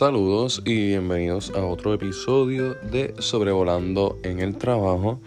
Saludos 0.00 0.62
y 0.64 0.86
bienvenidos 0.86 1.50
a 1.50 1.62
otro 1.62 1.92
episodio 1.92 2.72
de 2.90 3.14
Sobrevolando 3.18 4.18
en 4.22 4.40
el 4.40 4.56
Trabajo. 4.56 5.20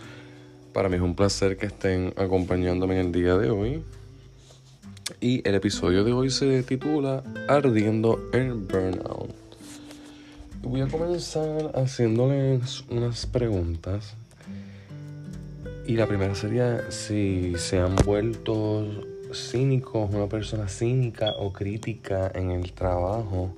Para 0.74 0.90
mí 0.90 0.96
es 0.96 1.02
un 1.04 1.14
placer 1.14 1.58
que 1.58 1.68
estén 1.68 2.12
acompañándome 2.18 3.00
en 3.00 3.06
el 3.06 3.12
día 3.12 3.38
de 3.38 3.52
hoy. 3.52 3.84
Y 5.22 5.48
el 5.48 5.54
episodio 5.54 6.04
de 6.04 6.12
hoy 6.12 6.32
se 6.32 6.64
titula 6.64 7.22
Ardiendo 7.48 8.20
en 8.34 8.68
Burnout. 8.68 9.30
Voy 10.64 10.82
a 10.82 10.88
comenzar 10.88 11.72
haciéndoles 11.76 12.84
unas 12.90 13.28
preguntas. 13.28 14.16
Y 15.86 15.98
la 15.98 16.08
primera 16.08 16.34
sería 16.34 16.90
si 16.90 17.54
se 17.58 17.78
han 17.78 17.96
vuelto 17.98 18.88
cínicos, 19.36 20.10
una 20.12 20.26
persona 20.26 20.68
cínica 20.68 21.30
o 21.38 21.54
crítica 21.54 22.32
en 22.34 22.50
el 22.50 22.74
trabajo 22.74 23.54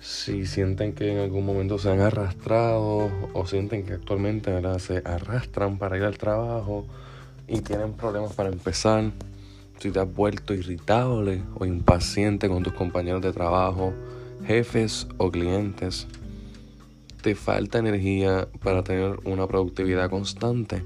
si 0.00 0.46
sienten 0.46 0.94
que 0.94 1.12
en 1.12 1.18
algún 1.18 1.44
momento 1.44 1.78
se 1.78 1.90
han 1.90 2.00
arrastrado 2.00 3.10
o 3.34 3.46
sienten 3.46 3.84
que 3.84 3.92
actualmente 3.92 4.50
se 4.78 5.02
arrastran 5.04 5.78
para 5.78 5.98
ir 5.98 6.04
al 6.04 6.16
trabajo 6.16 6.86
y 7.46 7.60
tienen 7.60 7.92
problemas 7.92 8.32
para 8.32 8.48
empezar, 8.48 9.12
si 9.78 9.90
te 9.90 10.00
has 10.00 10.12
vuelto 10.12 10.54
irritable 10.54 11.42
o 11.54 11.66
impaciente 11.66 12.48
con 12.48 12.62
tus 12.62 12.72
compañeros 12.72 13.20
de 13.20 13.32
trabajo, 13.32 13.92
jefes 14.46 15.06
o 15.18 15.30
clientes, 15.30 16.06
te 17.20 17.34
falta 17.34 17.78
energía 17.78 18.48
para 18.62 18.82
tener 18.82 19.18
una 19.24 19.46
productividad 19.46 20.08
constante, 20.08 20.82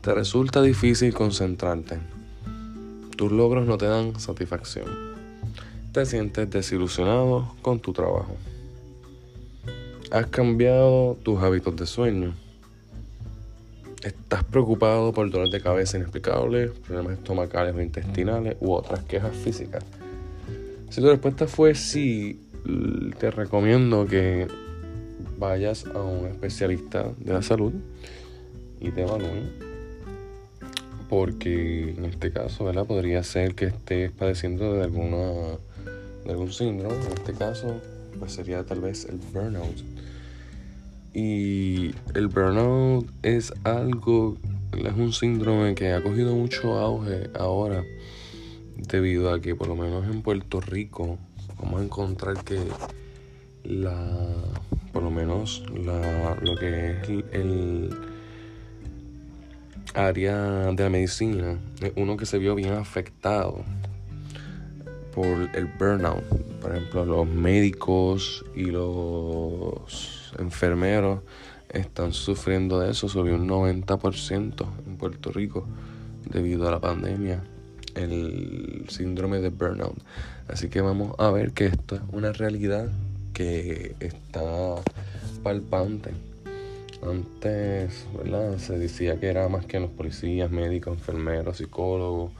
te 0.00 0.14
resulta 0.14 0.62
difícil 0.62 1.12
concentrarte, 1.12 1.98
tus 3.16 3.30
logros 3.30 3.66
no 3.66 3.76
te 3.76 3.86
dan 3.86 4.18
satisfacción 4.18 5.13
te 5.94 6.04
sientes 6.06 6.50
desilusionado 6.50 7.54
con 7.62 7.78
tu 7.78 7.92
trabajo. 7.92 8.34
Has 10.10 10.26
cambiado 10.26 11.16
tus 11.22 11.40
hábitos 11.40 11.76
de 11.76 11.86
sueño. 11.86 12.34
Estás 14.02 14.42
preocupado 14.42 15.12
por 15.12 15.30
dolor 15.30 15.50
de 15.50 15.60
cabeza 15.60 15.96
inexplicable, 15.96 16.66
problemas 16.84 17.12
estomacales 17.12 17.76
o 17.76 17.80
intestinales 17.80 18.56
u 18.58 18.72
otras 18.72 19.04
quejas 19.04 19.36
físicas. 19.36 19.84
Si 20.90 21.00
tu 21.00 21.08
respuesta 21.08 21.46
fue 21.46 21.76
sí, 21.76 22.40
te 23.20 23.30
recomiendo 23.30 24.04
que 24.04 24.48
vayas 25.38 25.86
a 25.86 26.02
un 26.02 26.26
especialista 26.26 27.12
de 27.18 27.32
la 27.32 27.42
salud 27.42 27.72
y 28.80 28.90
te 28.90 29.02
evalúen. 29.02 29.48
Porque 31.08 31.94
en 31.96 32.04
este 32.04 32.32
caso, 32.32 32.64
¿verdad? 32.64 32.84
Podría 32.84 33.22
ser 33.22 33.54
que 33.54 33.66
estés 33.66 34.10
padeciendo 34.10 34.74
de 34.74 34.82
alguna 34.82 35.56
de 36.24 36.32
algún 36.32 36.52
síndrome, 36.52 36.96
en 36.96 37.12
este 37.12 37.32
caso 37.34 37.80
pues 38.18 38.32
sería 38.32 38.64
tal 38.64 38.80
vez 38.80 39.04
el 39.06 39.18
burnout. 39.32 39.82
Y 41.12 41.94
el 42.14 42.28
burnout 42.28 43.08
es 43.22 43.52
algo, 43.64 44.36
es 44.72 44.92
un 44.96 45.12
síndrome 45.12 45.74
que 45.74 45.92
ha 45.92 46.02
cogido 46.02 46.34
mucho 46.34 46.78
auge 46.78 47.30
ahora 47.38 47.84
debido 48.76 49.32
a 49.32 49.40
que 49.40 49.54
por 49.54 49.68
lo 49.68 49.76
menos 49.76 50.04
en 50.06 50.22
Puerto 50.22 50.60
Rico 50.60 51.18
vamos 51.60 51.80
a 51.80 51.84
encontrar 51.84 52.42
que 52.42 52.58
la 53.62 54.26
por 54.92 55.02
lo 55.02 55.10
menos 55.10 55.64
la, 55.74 56.36
lo 56.40 56.56
que 56.56 56.90
es 56.90 57.08
el 57.32 57.90
área 59.94 60.36
de 60.72 60.82
la 60.82 60.90
medicina 60.90 61.58
es 61.80 61.92
uno 61.96 62.16
que 62.16 62.26
se 62.26 62.38
vio 62.38 62.54
bien 62.54 62.74
afectado 62.74 63.64
por 65.14 65.48
el 65.54 65.66
burnout. 65.78 66.24
Por 66.60 66.74
ejemplo, 66.74 67.04
los 67.04 67.26
médicos 67.26 68.44
y 68.54 68.64
los 68.64 70.34
enfermeros 70.38 71.20
están 71.68 72.12
sufriendo 72.12 72.80
de 72.80 72.90
eso, 72.90 73.08
sobre 73.08 73.32
un 73.34 73.48
90% 73.48 74.66
en 74.86 74.96
Puerto 74.96 75.30
Rico 75.30 75.66
debido 76.30 76.66
a 76.66 76.70
la 76.70 76.80
pandemia, 76.80 77.42
el 77.94 78.86
síndrome 78.88 79.40
de 79.40 79.50
burnout. 79.50 79.96
Así 80.48 80.68
que 80.68 80.80
vamos 80.80 81.14
a 81.18 81.30
ver 81.30 81.52
que 81.52 81.66
esto 81.66 81.96
es 81.96 82.02
una 82.12 82.32
realidad 82.32 82.88
que 83.32 83.94
está 84.00 84.42
palpante. 85.42 86.10
Antes, 87.02 88.06
¿verdad? 88.16 88.56
Se 88.58 88.78
decía 88.78 89.20
que 89.20 89.26
era 89.26 89.46
más 89.48 89.66
que 89.66 89.78
los 89.78 89.90
policías, 89.90 90.50
médicos, 90.50 90.96
enfermeros, 90.96 91.58
psicólogos, 91.58 92.32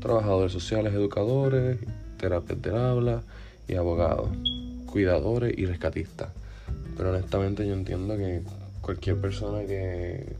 trabajadores 0.00 0.52
sociales, 0.52 0.94
educadores 0.94 1.78
terapias 2.16 2.60
del 2.62 2.76
habla 2.76 3.22
y 3.68 3.74
abogados, 3.74 4.30
cuidadores 4.86 5.56
y 5.56 5.66
rescatistas. 5.66 6.30
Pero 6.96 7.10
honestamente 7.10 7.66
yo 7.66 7.74
entiendo 7.74 8.16
que 8.16 8.42
cualquier 8.80 9.20
persona 9.20 9.66
que 9.66 10.36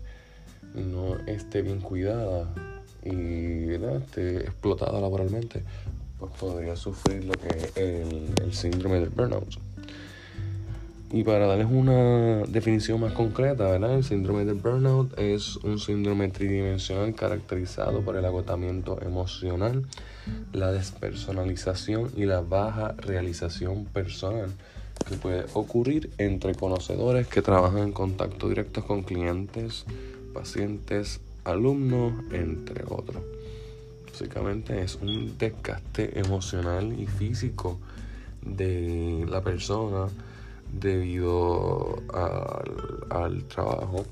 no 0.75 1.19
esté 1.27 1.63
bien 1.63 1.81
cuidada 1.81 2.49
y 3.05 3.71
esté 3.73 4.39
explotada 4.39 5.01
laboralmente, 5.01 5.63
pues 6.19 6.33
podría 6.33 6.77
sufrir 6.77 7.25
lo 7.25 7.35
que 7.35 7.49
es 7.49 7.77
el, 7.77 8.33
el 8.43 8.53
síndrome 8.53 9.01
del 9.01 9.11
burnout. 9.11 9.59
Y 11.17 11.25
para 11.25 11.47
darles 11.47 11.69
una 11.71 12.43
definición 12.47 13.01
más 13.01 13.15
concreta, 13.15 13.71
¿verdad? 13.71 13.95
El 13.95 14.05
síndrome 14.05 14.45
del 14.45 14.57
burnout 14.57 15.19
es 15.19 15.57
un 15.57 15.79
síndrome 15.79 16.29
tridimensional 16.29 17.15
caracterizado 17.15 18.03
por 18.03 18.17
el 18.17 18.25
agotamiento 18.27 19.01
emocional, 19.01 19.87
la 20.53 20.73
despersonalización 20.73 22.11
y 22.19 22.27
la 22.27 22.43
baja 22.43 22.95
realización 22.99 23.87
personal 23.87 24.51
que 25.09 25.17
puede 25.17 25.47
ocurrir 25.55 26.11
entre 26.19 26.55
conocedores 26.55 27.27
que 27.29 27.41
trabajan 27.41 27.85
en 27.85 27.93
contacto 27.93 28.51
directo 28.51 28.87
con 28.87 29.03
clientes, 29.03 29.87
pacientes, 30.35 31.21
alumnos, 31.45 32.13
entre 32.31 32.85
otros. 32.87 33.23
Básicamente 34.05 34.83
es 34.83 34.97
un 34.97 35.39
desgaste 35.39 36.21
emocional 36.21 36.93
y 37.01 37.07
físico 37.07 37.79
de 38.43 39.25
la 39.31 39.41
persona 39.41 40.09
debido 40.73 41.97
al, 43.11 43.45
trabajo. 43.45 44.05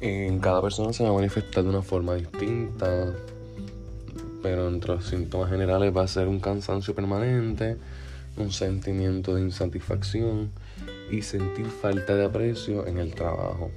En 0.00 0.38
cada 0.38 0.62
persona 0.62 0.92
se 0.92 1.02
va 1.02 1.10
a 1.10 1.12
manifestar 1.12 1.64
de 1.64 1.70
una 1.70 1.82
forma 1.82 2.14
distinta, 2.14 3.12
pero 4.42 4.68
entre 4.68 4.94
los 4.94 5.06
síntomas 5.06 5.50
generales 5.50 5.96
va 5.96 6.02
a 6.02 6.08
ser 6.08 6.28
un 6.28 6.38
cansancio 6.38 6.94
permanente, 6.94 7.76
un 8.36 8.52
sentimiento 8.52 9.34
de 9.34 9.42
insatisfacción 9.42 10.50
y 11.10 11.22
sentir 11.22 11.66
falta 11.66 12.14
de 12.14 12.26
aprecio 12.26 12.86
en 12.86 12.98
el 12.98 13.14
trabajo. 13.14 13.70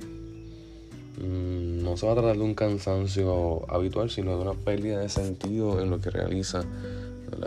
Mm, 1.18 1.84
no 1.84 1.98
se 1.98 2.06
va 2.06 2.14
a 2.14 2.16
tratar 2.16 2.38
de 2.38 2.44
un 2.44 2.54
cansancio 2.54 3.70
habitual, 3.72 4.10
sino 4.10 4.38
de 4.38 4.44
una 4.44 4.54
pérdida 4.54 5.00
de 5.00 5.10
sentido 5.10 5.82
en 5.82 5.90
lo 5.90 6.00
que 6.00 6.10
realiza 6.10 6.64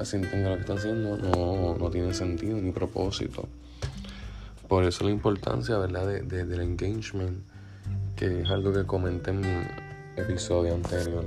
sienten 0.05 0.43
que 0.43 0.49
lo 0.49 0.55
que 0.55 0.61
están 0.61 0.79
haciendo 0.79 1.17
no, 1.17 1.77
no 1.77 1.91
tiene 1.91 2.15
sentido 2.15 2.57
ni 2.59 2.73
propósito. 2.73 3.49
Por 4.69 4.85
eso 4.85 5.05
la 5.05 5.11
importancia 5.11 5.79
¿verdad? 5.79 6.07
De, 6.07 6.45
del 6.45 6.61
engagement, 6.61 7.45
que 8.17 8.43
es 8.43 8.51
algo 8.51 8.73
que 8.73 8.85
comenté 8.85 9.31
en 9.31 9.41
mi 9.41 9.67
episodio 10.17 10.75
anterior. 10.75 11.25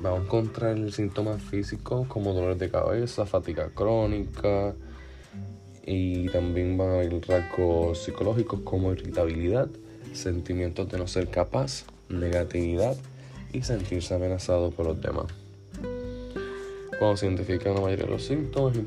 Vamos 0.00 0.20
a 0.20 0.22
encontrar 0.24 0.92
síntomas 0.92 1.42
físicos 1.42 2.06
como 2.06 2.34
dolores 2.34 2.58
de 2.58 2.70
cabeza, 2.70 3.24
fatiga 3.24 3.70
crónica 3.74 4.74
y 5.86 6.28
también 6.28 6.76
van 6.76 6.88
a 6.90 6.94
haber 6.94 7.26
rasgos 7.26 8.04
psicológicos 8.04 8.60
como 8.60 8.92
irritabilidad, 8.92 9.68
sentimientos 10.12 10.90
de 10.90 10.98
no 10.98 11.06
ser 11.06 11.28
capaz, 11.28 11.84
negatividad 12.08 12.96
y 13.52 13.62
sentirse 13.62 14.14
amenazado 14.14 14.70
por 14.70 14.86
los 14.86 15.00
demás. 15.00 15.43
Cuando 16.98 17.16
se 17.16 17.26
identifican 17.26 17.74
la 17.74 17.80
mayoría 17.80 18.04
de 18.06 18.10
los 18.10 18.24
síntomas, 18.24 18.78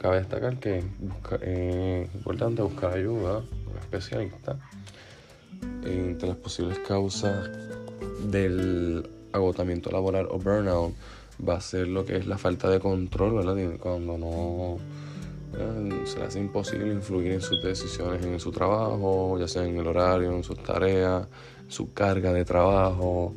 cabe 0.00 0.18
destacar 0.18 0.58
que 0.58 0.78
es 0.78 2.14
importante 2.14 2.62
buscar 2.62 2.94
ayuda 2.94 3.38
un 3.38 3.78
especialista. 3.78 4.58
Entre 5.84 6.28
las 6.28 6.36
posibles 6.36 6.78
causas 6.80 7.50
del 8.24 9.08
agotamiento 9.32 9.90
laboral 9.90 10.26
o 10.30 10.38
burnout 10.38 10.94
va 11.46 11.54
a 11.56 11.60
ser 11.60 11.88
lo 11.88 12.04
que 12.04 12.16
es 12.16 12.26
la 12.26 12.38
falta 12.38 12.68
de 12.68 12.80
control, 12.80 13.34
¿verdad? 13.34 13.56
Cuando 13.78 14.18
no 14.18 14.78
se 16.06 16.18
le 16.18 16.24
hace 16.24 16.40
imposible 16.40 16.92
influir 16.92 17.32
en 17.32 17.40
sus 17.40 17.62
decisiones 17.62 18.24
en 18.24 18.40
su 18.40 18.50
trabajo, 18.50 19.36
ya 19.38 19.46
sea 19.46 19.64
en 19.64 19.76
el 19.76 19.86
horario, 19.86 20.32
en 20.32 20.42
sus 20.42 20.62
tareas, 20.62 21.26
su 21.68 21.92
carga 21.92 22.32
de 22.32 22.44
trabajo, 22.44 23.34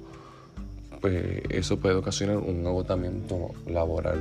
pues 1.02 1.42
eso 1.50 1.80
puede 1.80 1.96
ocasionar 1.96 2.38
un 2.38 2.66
agotamiento 2.66 3.52
laboral. 3.68 4.20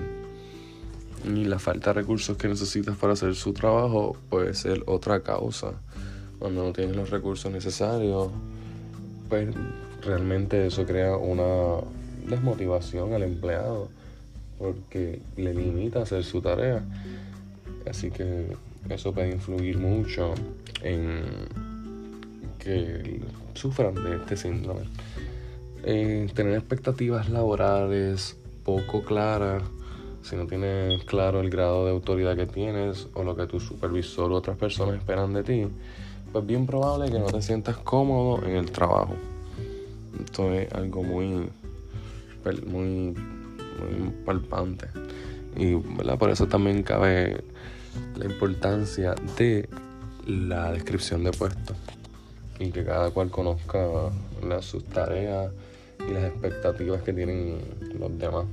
Y 1.24 1.44
la 1.44 1.58
falta 1.58 1.90
de 1.90 2.00
recursos 2.00 2.36
que 2.36 2.48
necesitas 2.48 2.96
para 2.96 3.14
hacer 3.14 3.34
su 3.34 3.52
trabajo 3.52 4.16
puede 4.28 4.54
ser 4.54 4.82
otra 4.86 5.20
causa. 5.20 5.72
Cuando 6.38 6.64
no 6.64 6.72
tienes 6.72 6.96
los 6.96 7.10
recursos 7.10 7.50
necesarios, 7.50 8.28
pues 9.28 9.54
realmente 10.02 10.66
eso 10.66 10.84
crea 10.84 11.16
una 11.16 11.80
desmotivación 12.28 13.14
al 13.14 13.22
empleado 13.22 13.88
porque 14.58 15.20
le 15.36 15.54
limita 15.54 16.02
hacer 16.02 16.24
su 16.24 16.40
tarea. 16.40 16.84
Así 17.88 18.10
que 18.10 18.54
eso 18.88 19.12
puede 19.12 19.30
influir 19.30 19.78
mucho 19.78 20.34
en 20.82 21.22
que 22.58 23.20
sufran 23.54 23.94
de 23.94 24.16
este 24.16 24.36
síndrome. 24.36 24.82
Tener 25.84 26.54
expectativas 26.54 27.28
laborales 27.28 28.38
poco 28.64 29.02
claras, 29.02 29.62
si 30.22 30.34
no 30.34 30.46
tienes 30.46 31.04
claro 31.04 31.40
el 31.42 31.50
grado 31.50 31.84
de 31.84 31.90
autoridad 31.90 32.34
que 32.34 32.46
tienes 32.46 33.08
o 33.12 33.22
lo 33.22 33.36
que 33.36 33.46
tu 33.46 33.60
supervisor 33.60 34.30
u 34.30 34.34
otras 34.34 34.56
personas 34.56 34.96
esperan 34.96 35.34
de 35.34 35.42
ti, 35.42 35.66
pues 36.32 36.46
bien 36.46 36.66
probable 36.66 37.10
que 37.10 37.18
no 37.18 37.26
te 37.26 37.42
sientas 37.42 37.76
cómodo 37.76 38.42
en 38.46 38.56
el 38.56 38.72
trabajo. 38.72 39.14
Esto 40.24 40.50
es 40.54 40.72
algo 40.72 41.02
muy, 41.02 41.50
muy, 42.66 43.14
muy 43.14 44.10
palpante. 44.24 44.88
Y 45.56 45.76
por 45.76 46.30
eso 46.30 46.46
también 46.46 46.82
cabe 46.82 47.44
la 48.16 48.24
importancia 48.24 49.14
de 49.36 49.68
la 50.26 50.72
descripción 50.72 51.22
de 51.22 51.32
puesto 51.32 51.74
y 52.58 52.70
que 52.70 52.84
cada 52.84 53.10
cual 53.10 53.30
conozca 53.30 53.86
sus 54.62 54.84
tareas 54.84 55.52
y 56.08 56.12
las 56.12 56.24
expectativas 56.24 57.02
que 57.02 57.12
tienen 57.12 57.58
los 57.98 58.18
demás. 58.18 58.46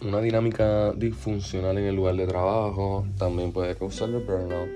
Una 0.00 0.20
dinámica 0.20 0.92
disfuncional 0.92 1.76
en 1.78 1.84
el 1.84 1.96
lugar 1.96 2.14
de 2.14 2.26
trabajo 2.26 3.04
también 3.18 3.52
puede 3.52 3.74
causar 3.74 4.10
el 4.10 4.20
burnout. 4.20 4.68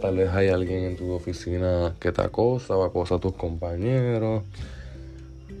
Tal 0.00 0.16
vez 0.16 0.30
hay 0.30 0.48
alguien 0.48 0.84
en 0.84 0.96
tu 0.96 1.12
oficina 1.12 1.94
que 2.00 2.12
te 2.12 2.22
acosa 2.22 2.76
o 2.76 2.84
acosa 2.84 3.16
a 3.16 3.18
tus 3.18 3.34
compañeros. 3.34 4.42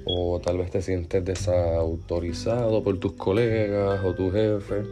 O 0.04 0.40
tal 0.40 0.58
vez 0.58 0.70
te 0.70 0.80
sientes 0.80 1.24
desautorizado 1.24 2.82
por 2.82 2.98
tus 2.98 3.12
colegas 3.12 4.04
o 4.04 4.14
tu 4.14 4.30
jefe. 4.30 4.82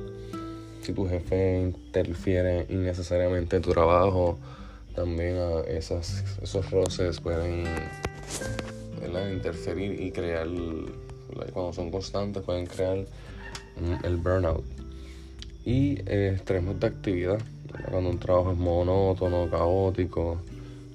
Si 0.82 0.92
tu 0.92 1.08
jefe 1.08 1.60
interfiere 1.60 2.66
innecesariamente 2.68 3.56
en 3.56 3.62
tu 3.62 3.70
trabajo, 3.70 4.38
también 4.94 5.36
esos 5.68 6.70
roces 6.70 7.20
pueden 7.20 7.64
interferir 9.32 10.00
y 10.00 10.10
crear, 10.10 10.46
cuando 11.52 11.72
son 11.72 11.90
constantes, 11.90 12.42
pueden 12.42 12.66
crear 12.66 13.04
el 14.02 14.16
burnout. 14.16 14.64
Y 15.64 15.98
eh, 16.06 16.40
de 16.46 16.86
actividad, 16.86 17.38
cuando 17.90 18.10
un 18.10 18.18
trabajo 18.18 18.52
es 18.52 18.58
monótono, 18.58 19.50
caótico, 19.50 20.38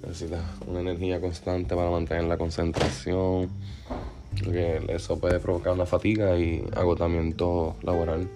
necesitas 0.01 0.43
una 0.65 0.79
energía 0.79 1.19
constante 1.19 1.75
para 1.75 1.89
mantener 1.89 2.23
la 2.23 2.37
concentración, 2.37 3.49
que 4.43 4.81
eso 4.87 5.19
puede 5.19 5.39
provocar 5.39 5.73
una 5.73 5.85
fatiga 5.85 6.37
y 6.37 6.63
agotamiento 6.75 7.75
laboral. 7.83 8.29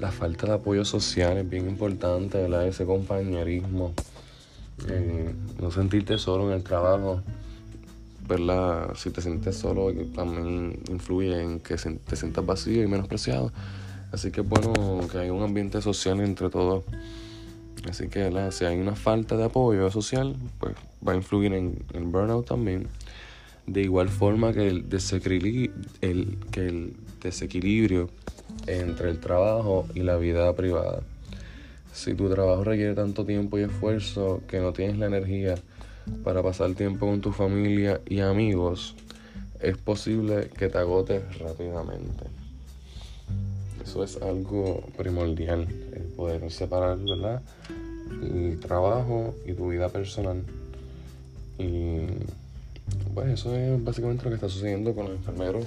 La 0.00 0.12
falta 0.12 0.46
de 0.46 0.52
apoyo 0.54 0.84
social 0.84 1.38
es 1.38 1.48
bien 1.48 1.68
importante, 1.68 2.46
ese 2.68 2.84
compañerismo, 2.84 3.92
eh, 4.88 5.34
no 5.60 5.70
sentirte 5.70 6.18
solo 6.18 6.48
en 6.48 6.56
el 6.56 6.62
trabajo 6.62 7.22
¿verdad? 8.28 8.94
Si 8.96 9.10
te 9.10 9.20
sientes 9.20 9.56
solo, 9.56 9.92
también 10.14 10.80
influye 10.90 11.40
en 11.40 11.60
que 11.60 11.76
te 11.76 12.16
sientas 12.16 12.44
vacío 12.44 12.82
y 12.82 12.86
menospreciado. 12.86 13.52
Así 14.12 14.30
que 14.30 14.40
es 14.40 14.48
bueno 14.48 14.72
que 15.10 15.18
haya 15.18 15.32
un 15.32 15.42
ambiente 15.42 15.80
social 15.82 16.20
entre 16.20 16.50
todos. 16.50 16.84
Así 17.88 18.08
que 18.08 18.30
si 18.50 18.64
hay 18.64 18.78
una 18.78 18.96
falta 18.96 19.36
de 19.36 19.44
apoyo 19.44 19.90
social, 19.90 20.36
pues 20.58 20.74
va 21.06 21.12
a 21.12 21.16
influir 21.16 21.52
en 21.52 21.84
el 21.94 22.04
burnout 22.04 22.46
también. 22.46 22.88
De 23.66 23.82
igual 23.82 24.08
forma 24.08 24.52
que 24.52 24.68
el, 24.68 24.86
el, 26.00 26.38
que 26.50 26.66
el 26.66 26.96
desequilibrio 27.20 28.08
entre 28.66 29.10
el 29.10 29.18
trabajo 29.18 29.86
y 29.94 30.00
la 30.00 30.16
vida 30.16 30.52
privada. 30.54 31.02
Si 31.92 32.14
tu 32.14 32.28
trabajo 32.28 32.62
requiere 32.64 32.94
tanto 32.94 33.24
tiempo 33.24 33.58
y 33.58 33.62
esfuerzo 33.62 34.42
que 34.48 34.60
no 34.60 34.72
tienes 34.72 34.98
la 34.98 35.06
energía 35.06 35.56
para 36.24 36.42
pasar 36.42 36.74
tiempo 36.74 37.06
con 37.06 37.20
tu 37.20 37.32
familia 37.32 38.00
y 38.06 38.20
amigos, 38.20 38.94
es 39.60 39.76
posible 39.76 40.50
que 40.56 40.68
te 40.68 40.78
agotes 40.78 41.38
rápidamente. 41.38 42.24
Eso 43.82 44.02
es 44.02 44.20
algo 44.20 44.84
primordial, 44.96 45.66
el 45.94 46.02
poder 46.16 46.50
separar, 46.50 46.98
¿verdad? 46.98 47.42
El 48.22 48.58
trabajo 48.60 49.34
y 49.46 49.52
tu 49.52 49.68
vida 49.68 49.88
personal. 49.88 50.42
Y 51.58 52.00
pues 53.14 53.28
eso 53.28 53.54
es 53.54 53.82
básicamente 53.82 54.24
lo 54.24 54.30
que 54.30 54.34
está 54.34 54.48
sucediendo 54.48 54.94
con 54.94 55.06
los 55.06 55.16
enfermeros 55.16 55.66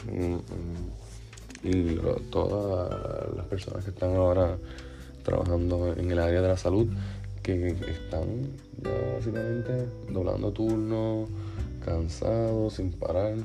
y, 1.63 1.99
todas 2.31 3.35
las 3.35 3.45
personas 3.47 3.83
que 3.83 3.89
están 3.89 4.15
ahora 4.15 4.57
trabajando 5.23 5.93
en 5.93 6.09
el 6.09 6.19
área 6.19 6.41
de 6.41 6.47
la 6.47 6.57
salud 6.57 6.87
que 7.41 7.69
están 7.69 8.51
básicamente 8.81 9.87
doblando 10.11 10.51
turnos, 10.51 11.29
cansados, 11.83 12.73
sin 12.73 12.91
parar. 12.91 13.35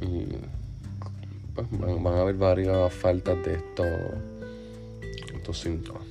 Y 0.00 0.26
pues, 1.54 1.66
van, 1.70 2.06
a 2.06 2.20
haber 2.20 2.34
varias 2.34 2.92
faltas 2.92 3.42
de 3.44 3.54
estos, 3.54 3.86
estos 5.34 5.60
síntomas. 5.60 6.02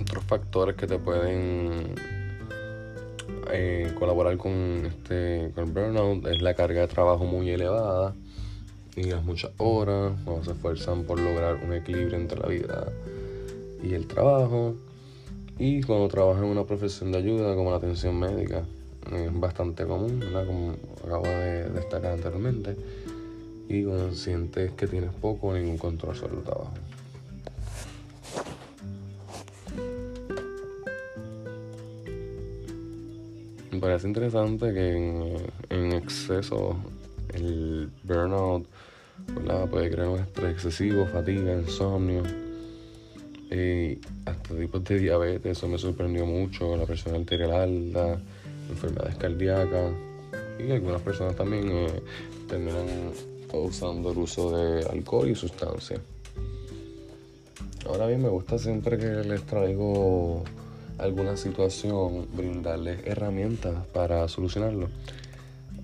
Otros 0.00 0.24
factores 0.24 0.76
que 0.76 0.86
te 0.86 0.98
pueden 0.98 1.94
eh, 3.50 3.92
colaborar 3.98 4.36
con 4.36 4.52
este 4.86 5.50
con 5.54 5.64
el 5.64 5.72
burnout 5.72 6.26
es 6.26 6.42
la 6.42 6.54
carga 6.54 6.82
de 6.82 6.88
trabajo 6.88 7.24
muy 7.24 7.50
elevada 7.50 8.14
las 9.04 9.24
muchas 9.24 9.50
horas, 9.58 10.12
cuando 10.24 10.44
se 10.44 10.52
esfuerzan 10.52 11.04
por 11.04 11.20
lograr 11.20 11.62
un 11.64 11.72
equilibrio 11.72 12.16
entre 12.16 12.38
la 12.38 12.48
vida 12.48 12.92
y 13.82 13.94
el 13.94 14.06
trabajo. 14.06 14.74
Y 15.58 15.82
cuando 15.82 16.08
trabajas 16.08 16.42
en 16.42 16.50
una 16.50 16.64
profesión 16.64 17.12
de 17.12 17.18
ayuda 17.18 17.54
como 17.54 17.70
la 17.70 17.76
atención 17.76 18.18
médica, 18.18 18.64
es 19.12 19.40
bastante 19.40 19.84
común, 19.84 20.22
como 20.46 20.74
acabo 21.04 21.26
de 21.26 21.70
destacar 21.70 22.12
anteriormente. 22.12 22.76
Y 23.68 23.84
cuando 23.84 24.14
sientes 24.14 24.72
que 24.72 24.86
tienes 24.86 25.12
poco 25.14 25.48
o 25.48 25.54
ningún 25.54 25.78
control 25.78 26.16
sobre 26.16 26.36
el 26.36 26.42
trabajo. 26.42 26.72
Me 33.70 33.80
parece 33.80 34.08
interesante 34.08 34.72
que 34.72 35.36
en 35.68 35.92
exceso 35.92 36.76
el 37.34 37.90
burnout 38.02 38.66
puede 39.70 39.90
crear 39.90 40.08
un 40.08 40.20
estrés 40.20 40.52
excesivo, 40.52 41.06
fatiga, 41.06 41.52
insomnio, 41.52 42.22
y 43.50 43.98
hasta 44.26 44.54
tipos 44.54 44.84
de 44.84 44.98
diabetes, 44.98 45.58
eso 45.58 45.68
me 45.68 45.78
sorprendió 45.78 46.26
mucho, 46.26 46.76
la 46.76 46.84
presión 46.84 47.14
arterial 47.14 47.52
alta, 47.52 48.18
enfermedades 48.68 49.16
cardíacas, 49.16 49.92
y 50.58 50.70
algunas 50.70 51.00
personas 51.02 51.36
también 51.36 51.68
eh, 51.70 52.02
terminan 52.48 52.86
usando 53.52 54.12
el 54.12 54.18
uso 54.18 54.56
de 54.56 54.84
alcohol 54.86 55.30
y 55.30 55.34
sustancias. 55.34 56.00
Ahora 57.86 58.06
bien, 58.06 58.22
me 58.22 58.28
gusta 58.28 58.58
siempre 58.58 58.98
que 58.98 59.06
les 59.06 59.42
traigo 59.44 60.44
alguna 60.98 61.36
situación, 61.36 62.26
brindarles 62.34 63.06
herramientas 63.06 63.86
para 63.94 64.28
solucionarlo. 64.28 64.88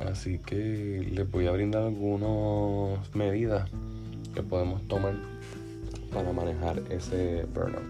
Así 0.01 0.39
que 0.39 1.09
les 1.13 1.31
voy 1.31 1.47
a 1.47 1.53
brindar 1.53 1.83
algunas 1.83 3.15
medidas 3.15 3.69
que 4.35 4.43
podemos 4.43 4.87
tomar 4.89 5.15
para 6.13 6.33
manejar 6.33 6.83
ese 6.91 7.47
burnout. 7.55 7.83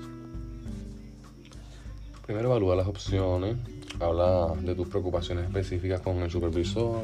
Primero 2.26 2.48
evalúa 2.48 2.76
las 2.76 2.86
opciones, 2.86 3.56
habla 4.00 4.54
de 4.60 4.74
tus 4.74 4.88
preocupaciones 4.88 5.44
específicas 5.44 6.00
con 6.00 6.18
el 6.18 6.30
supervisor. 6.30 7.02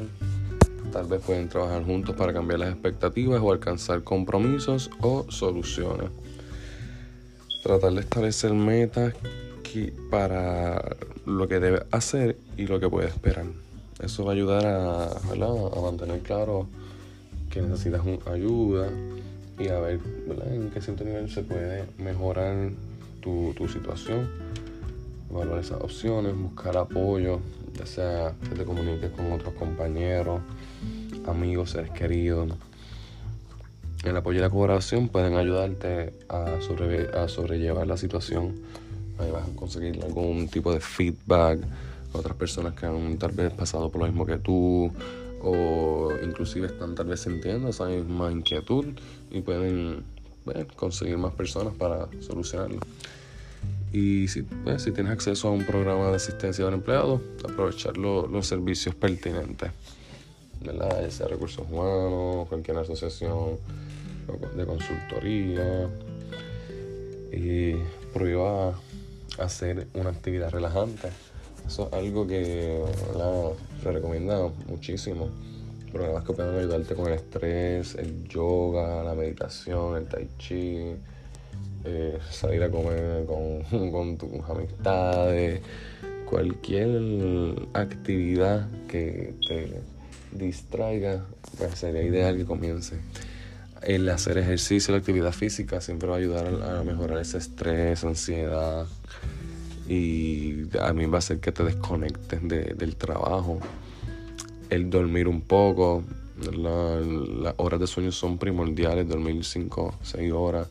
Tal 0.91 1.07
vez 1.07 1.21
pueden 1.21 1.47
trabajar 1.47 1.83
juntos 1.83 2.15
para 2.15 2.33
cambiar 2.33 2.59
las 2.59 2.71
expectativas 2.71 3.39
o 3.41 3.51
alcanzar 3.51 4.03
compromisos 4.03 4.89
o 5.01 5.25
soluciones. 5.29 6.09
Tratar 7.63 7.93
de 7.93 8.01
establecer 8.01 8.53
metas 8.53 9.13
para 10.09 10.95
lo 11.25 11.47
que 11.47 11.59
debe 11.59 11.85
hacer 11.91 12.37
y 12.57 12.67
lo 12.67 12.79
que 12.79 12.89
puede 12.89 13.07
esperar. 13.07 13.45
Eso 14.01 14.25
va 14.25 14.31
a 14.31 14.35
ayudar 14.35 14.65
a, 14.65 15.81
mantener 15.81 16.21
claro 16.21 16.67
que 17.51 17.61
necesitas 17.61 18.01
ayuda 18.25 18.89
y 19.59 19.67
a 19.67 19.79
ver 19.79 19.99
en 20.51 20.71
qué 20.71 20.81
cierto 20.81 21.03
nivel 21.03 21.29
se 21.29 21.43
puede 21.43 21.85
mejorar 21.99 22.71
tu, 23.19 23.53
situación. 23.71 24.27
Evaluar 25.29 25.59
esas 25.59 25.81
opciones, 25.81 26.35
buscar 26.35 26.77
apoyo, 26.77 27.39
ya 27.77 27.85
sea 27.85 28.33
que 28.49 28.55
te 28.55 28.65
comuniques 28.65 29.11
con 29.11 29.31
otros 29.31 29.53
compañeros, 29.53 30.41
amigos, 31.27 31.69
seres 31.69 31.91
queridos. 31.91 32.51
El 34.03 34.17
apoyo 34.17 34.39
y 34.39 34.41
la 34.41 34.49
colaboración 34.49 35.09
pueden 35.09 35.35
ayudarte 35.35 36.13
a, 36.27 36.55
a 36.55 37.27
sobrellevar 37.27 37.85
la 37.85 37.97
situación. 37.97 38.55
Ahí 39.19 39.29
vas 39.29 39.47
a 39.47 39.55
conseguir 39.55 40.03
algún 40.03 40.47
tipo 40.47 40.73
de 40.73 40.79
feedback 40.79 41.59
otras 42.13 42.35
personas 42.35 42.73
que 42.73 42.85
han 42.85 43.17
tal 43.17 43.31
vez 43.31 43.51
pasado 43.53 43.89
por 43.89 44.01
lo 44.01 44.07
mismo 44.07 44.25
que 44.25 44.37
tú 44.37 44.91
o 45.43 46.09
inclusive 46.23 46.67
están 46.67 46.93
tal 46.95 47.07
vez 47.07 47.21
sintiendo 47.21 47.69
esa 47.69 47.85
misma 47.85 48.31
inquietud 48.31 48.85
y 49.31 49.41
pueden 49.41 50.03
conseguir 50.75 51.17
más 51.17 51.33
personas 51.33 51.73
para 51.73 52.07
solucionarlo. 52.19 52.79
Y 53.93 54.27
si, 54.27 54.43
pues, 54.43 54.83
si 54.83 54.91
tienes 54.91 55.11
acceso 55.11 55.47
a 55.49 55.51
un 55.51 55.65
programa 55.65 56.09
de 56.09 56.15
asistencia 56.15 56.63
para 56.63 56.75
empleados, 56.75 57.21
aprovechar 57.43 57.97
los 57.97 58.47
servicios 58.47 58.95
pertinentes, 58.95 59.71
¿verdad? 60.63 61.01
ya 61.01 61.11
sea 61.11 61.27
recursos 61.27 61.65
humanos, 61.69 62.47
cualquier 62.47 62.77
asociación 62.77 63.57
de 64.55 64.65
consultoría, 64.65 65.89
y 67.31 67.75
prueba 68.13 68.79
hacer 69.39 69.87
una 69.93 70.09
actividad 70.09 70.51
relajante. 70.51 71.09
Eso 71.71 71.87
es 71.87 71.93
algo 71.93 72.27
que 72.27 72.83
se 73.81 73.91
recomienda 73.93 74.51
muchísimo. 74.67 75.29
Programas 75.89 76.25
que 76.25 76.33
pueden 76.33 76.59
ayudarte 76.59 76.95
con 76.95 77.07
el 77.07 77.13
estrés, 77.13 77.95
el 77.95 78.27
yoga, 78.27 79.01
la 79.05 79.15
meditación, 79.15 79.95
el 79.95 80.05
tai 80.05 80.27
chi, 80.37 80.91
eh, 81.85 82.19
salir 82.29 82.61
a 82.63 82.69
comer 82.69 83.25
con, 83.25 83.61
con 83.91 84.17
tus 84.17 84.29
amistades, 84.49 85.61
cualquier 86.29 86.89
actividad 87.71 88.67
que 88.89 89.33
te 89.47 89.81
distraiga, 90.33 91.23
pues 91.57 91.79
sería 91.79 92.03
ideal 92.03 92.35
que 92.35 92.43
comience. 92.43 92.97
El 93.81 94.09
hacer 94.09 94.37
ejercicio, 94.39 94.91
la 94.91 94.97
actividad 94.97 95.31
física 95.31 95.79
siempre 95.79 96.09
va 96.09 96.15
a 96.15 96.19
ayudar 96.19 96.47
a 96.47 96.83
mejorar 96.83 97.19
ese 97.19 97.37
estrés, 97.37 98.03
ansiedad 98.03 98.87
y 99.91 100.69
a 100.79 100.93
mí 100.93 101.05
va 101.05 101.17
a 101.17 101.19
hacer 101.19 101.41
que 101.41 101.51
te 101.51 101.65
desconectes 101.65 102.39
del 102.47 102.95
trabajo. 102.95 103.59
El 104.69 104.89
dormir 104.89 105.27
un 105.27 105.41
poco, 105.41 106.03
las 106.37 107.53
horas 107.57 107.77
de 107.77 107.87
sueño 107.87 108.13
son 108.13 108.37
primordiales, 108.37 109.09
dormir 109.09 109.43
5, 109.43 109.95
6 110.01 110.31
horas. 110.31 110.69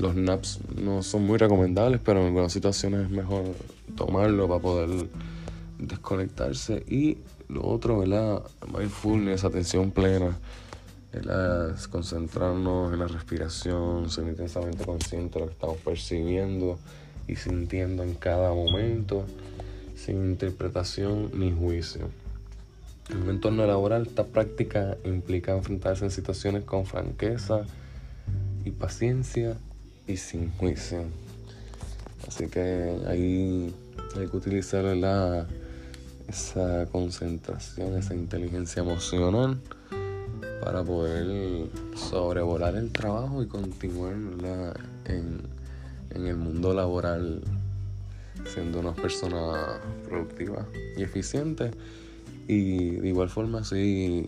Los 0.00 0.14
naps 0.14 0.60
no 0.74 1.02
son 1.02 1.26
muy 1.26 1.36
recomendables, 1.36 2.00
pero 2.02 2.20
en 2.20 2.28
algunas 2.28 2.54
situaciones 2.54 3.04
es 3.04 3.10
mejor 3.10 3.44
tomarlo 3.96 4.48
para 4.48 4.62
poder 4.62 5.08
desconectarse. 5.78 6.84
Y 6.88 7.18
lo 7.48 7.66
otro, 7.66 7.98
¿verdad? 7.98 8.42
Mindfulness, 8.72 9.44
atención 9.44 9.90
plena. 9.90 10.38
Concentrarnos 11.90 12.94
en 12.94 12.98
la 12.98 13.08
respiración, 13.08 14.08
ser 14.08 14.26
intensamente 14.26 14.86
consciente 14.86 15.34
de 15.34 15.40
lo 15.40 15.46
que 15.48 15.52
estamos 15.52 15.76
percibiendo 15.84 16.78
y 17.28 17.36
sintiendo 17.36 18.02
en 18.02 18.14
cada 18.14 18.52
momento, 18.52 19.24
sin 19.94 20.24
interpretación 20.24 21.30
ni 21.34 21.52
juicio. 21.52 22.08
En 23.10 23.22
un 23.22 23.30
entorno 23.30 23.66
laboral, 23.66 24.06
esta 24.06 24.24
práctica 24.24 24.96
implica 25.04 25.56
enfrentarse 25.56 26.04
en 26.04 26.10
situaciones 26.10 26.64
con 26.64 26.86
franqueza 26.86 27.62
y 28.64 28.70
paciencia 28.70 29.56
y 30.06 30.16
sin 30.16 30.50
juicio. 30.52 31.04
Así 32.26 32.48
que 32.48 32.96
ahí 33.06 33.72
hay 34.16 34.26
que 34.26 34.36
utilizar 34.36 34.84
la, 34.84 35.46
esa 36.28 36.86
concentración, 36.86 37.96
esa 37.96 38.14
inteligencia 38.14 38.82
emocional 38.82 39.58
para 40.62 40.82
poder 40.82 41.68
sobrevolar 41.94 42.74
el 42.74 42.90
trabajo 42.90 43.42
y 43.42 43.46
continuar 43.46 44.14
en, 45.04 45.42
en 46.16 46.26
el 46.26 46.36
mundo 46.36 46.74
laboral 46.74 47.42
siendo 48.44 48.80
una 48.80 48.94
persona 48.94 49.80
productiva 50.08 50.66
y 50.96 51.02
eficiente 51.02 51.70
y 52.48 52.96
de 52.96 53.08
igual 53.08 53.28
forma 53.28 53.60
así 53.60 54.26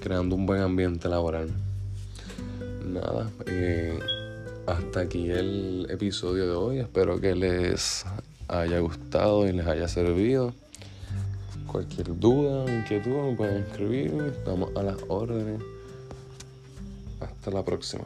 creando 0.00 0.36
un 0.36 0.46
buen 0.46 0.62
ambiente 0.62 1.08
laboral. 1.08 1.48
Nada, 2.84 3.30
eh, 3.46 3.98
hasta 4.66 5.00
aquí 5.00 5.30
el 5.30 5.86
episodio 5.90 6.44
de 6.44 6.52
hoy. 6.52 6.78
Espero 6.78 7.20
que 7.20 7.34
les 7.34 8.04
haya 8.48 8.78
gustado 8.80 9.46
y 9.46 9.52
les 9.52 9.66
haya 9.66 9.88
servido. 9.88 10.54
Cualquier 11.66 12.18
duda 12.18 12.64
inquietud 12.74 13.10
me 13.10 13.36
pueden 13.36 13.62
escribir. 13.64 14.14
Estamos 14.34 14.74
a 14.76 14.82
las 14.82 14.96
órdenes. 15.08 15.60
Hasta 17.20 17.50
la 17.50 17.64
próxima. 17.64 18.04